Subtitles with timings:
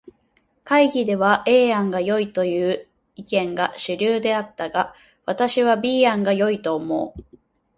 [0.63, 4.95] 会議では A 案がよいという意見が主流であったが、
[5.27, 7.23] 私は B 案が良いと思う。